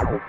Wow. 0.00 0.27